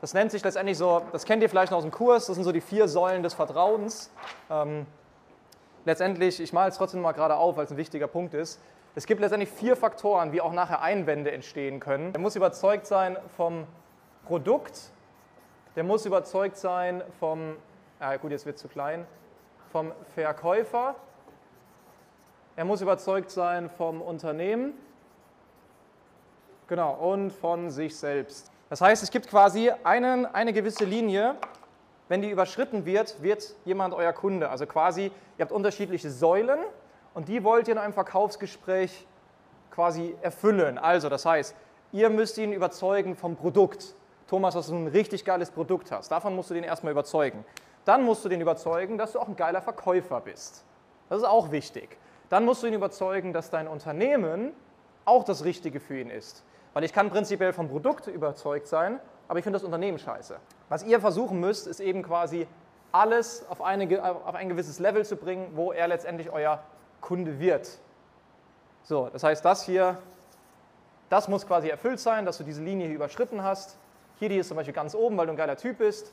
[0.00, 2.44] Das nennt sich letztendlich so, das kennt ihr vielleicht noch aus dem Kurs, das sind
[2.44, 4.10] so die vier Säulen des Vertrauens.
[4.50, 4.86] Ähm,
[5.84, 8.60] letztendlich, ich male es trotzdem mal gerade auf, weil es ein wichtiger Punkt ist.
[8.94, 12.14] Es gibt letztendlich vier Faktoren, wie auch nachher Einwände entstehen können.
[12.14, 13.66] Er muss überzeugt sein vom
[14.24, 14.90] Produkt,
[15.76, 17.56] der muss überzeugt sein vom,
[17.98, 19.06] ah gut, jetzt wird zu klein,
[19.70, 20.94] vom Verkäufer,
[22.56, 24.72] er muss überzeugt sein vom Unternehmen,
[26.68, 28.50] genau, und von sich selbst.
[28.70, 31.34] Das heißt, es gibt quasi einen, eine gewisse Linie,
[32.08, 34.48] wenn die überschritten wird, wird jemand euer Kunde.
[34.48, 36.60] Also quasi, ihr habt unterschiedliche Säulen
[37.12, 39.08] und die wollt ihr in einem Verkaufsgespräch
[39.72, 40.78] quasi erfüllen.
[40.78, 41.56] Also das heißt,
[41.90, 43.94] ihr müsst ihn überzeugen vom Produkt.
[44.28, 46.12] Thomas, dass du ein richtig geiles Produkt hast.
[46.12, 47.44] Davon musst du den erstmal überzeugen.
[47.84, 50.64] Dann musst du den überzeugen, dass du auch ein geiler Verkäufer bist.
[51.08, 51.98] Das ist auch wichtig.
[52.28, 54.52] Dann musst du ihn überzeugen, dass dein Unternehmen
[55.04, 56.44] auch das Richtige für ihn ist.
[56.72, 60.36] Weil ich kann prinzipiell vom Produkt überzeugt sein, aber ich finde das Unternehmen scheiße.
[60.68, 62.46] Was ihr versuchen müsst, ist eben quasi
[62.92, 66.62] alles auf, eine, auf ein gewisses Level zu bringen, wo er letztendlich euer
[67.00, 67.78] Kunde wird.
[68.82, 69.98] So, das heißt, das hier,
[71.08, 73.78] das muss quasi erfüllt sein, dass du diese Linie hier überschritten hast.
[74.18, 76.12] Hier die ist zum Beispiel ganz oben, weil du ein geiler Typ bist.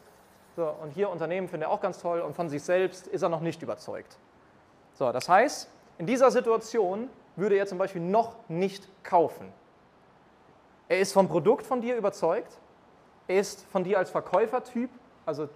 [0.55, 3.29] So, und hier Unternehmen findet er auch ganz toll und von sich selbst ist er
[3.29, 4.17] noch nicht überzeugt.
[4.93, 9.51] So, das heißt, in dieser Situation würde er zum Beispiel noch nicht kaufen.
[10.89, 12.59] Er ist vom Produkt von dir überzeugt,
[13.27, 14.89] er ist von dir als Verkäufertyp,
[15.25, 15.49] also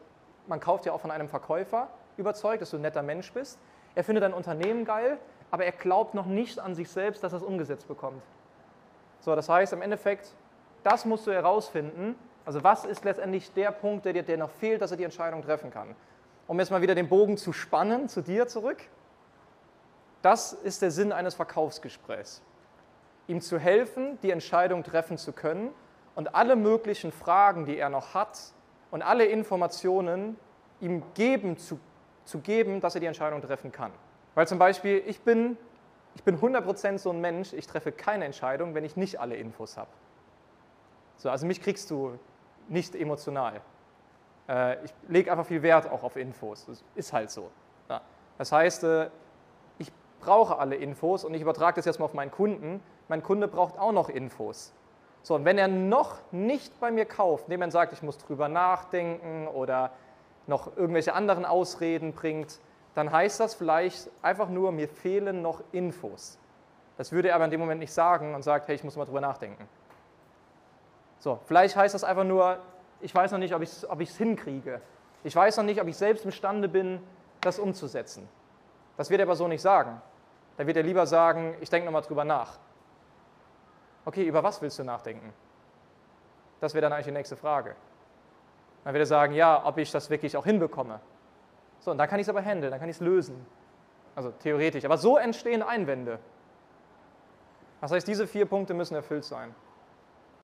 [0.48, 1.88] man kauft ja auch von einem Verkäufer
[2.18, 3.58] überzeugt, dass du ein netter Mensch bist.
[3.96, 5.18] Er findet dein Unternehmen geil,
[5.50, 8.22] aber er glaubt noch nicht an sich selbst, dass er es umgesetzt bekommt.
[9.22, 10.34] So, das heißt im Endeffekt,
[10.84, 12.16] das musst du herausfinden,
[12.46, 15.44] also was ist letztendlich der Punkt, der dir der noch fehlt, dass er die Entscheidung
[15.44, 15.96] treffen kann?
[16.48, 18.82] Um jetzt mal wieder den Bogen zu spannen, zu dir zurück.
[20.22, 22.42] Das ist der Sinn eines Verkaufsgesprächs.
[23.32, 25.70] Ihm zu helfen, die Entscheidung treffen zu können
[26.16, 28.38] und alle möglichen Fragen, die er noch hat
[28.92, 30.36] und alle Informationen
[30.82, 31.80] ihm geben zu,
[32.26, 33.94] zu geben, dass er die Entscheidung treffen kann.
[34.36, 35.58] Weil zum Beispiel, ich bin,
[36.16, 39.78] ich bin 100% so ein Mensch, ich treffe keine Entscheidung, wenn ich nicht alle Infos
[39.78, 39.92] habe.
[41.16, 42.20] So, also mich kriegst du
[42.68, 43.62] nicht emotional.
[44.50, 46.66] Äh, ich lege einfach viel Wert auch auf Infos.
[46.66, 47.50] Das ist halt so.
[47.88, 48.02] Ja.
[48.38, 49.10] Das heißt, äh,
[50.22, 52.82] brauche alle Infos und ich übertrage das jetzt mal auf meinen Kunden.
[53.08, 54.74] Mein Kunde braucht auch noch Infos.
[55.24, 58.48] So, und wenn er noch nicht bei mir kauft, indem er sagt, ich muss drüber
[58.48, 59.92] nachdenken oder
[60.48, 62.60] noch irgendwelche anderen Ausreden bringt,
[62.96, 66.40] dann heißt das vielleicht einfach nur, mir fehlen noch Infos.
[66.98, 69.06] Das würde er aber in dem Moment nicht sagen und sagt, hey, ich muss mal
[69.06, 69.68] drüber nachdenken.
[71.20, 72.58] So, vielleicht heißt das einfach nur,
[73.00, 74.82] ich weiß noch nicht, ob ich es ob hinkriege.
[75.24, 77.00] Ich weiß noch nicht, ob ich selbst imstande bin,
[77.42, 78.28] das umzusetzen.
[78.98, 80.02] Das wird er aber so nicht sagen.
[80.62, 82.60] Da wird er lieber sagen, ich denke nochmal drüber nach.
[84.06, 85.34] Okay, über was willst du nachdenken?
[86.60, 87.76] Das wäre dann eigentlich die nächste Frage.
[88.84, 91.00] Dann wird er sagen, ja, ob ich das wirklich auch hinbekomme.
[91.80, 93.44] So, und dann kann ich es aber handeln, dann kann ich es lösen.
[94.14, 94.86] Also theoretisch.
[94.86, 96.20] Aber so entstehen Einwände.
[97.82, 99.56] Das heißt, diese vier Punkte müssen erfüllt sein.